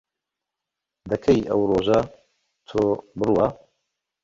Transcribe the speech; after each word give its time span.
دەکەی 1.11 1.39
ئەو 1.49 1.61
ڕۆژە 1.69 1.99
تۆ 2.67 2.81
بڕوا 3.17 3.47